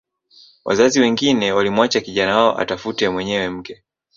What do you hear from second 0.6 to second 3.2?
Wazazi wengine walimwacha kijana wao atafute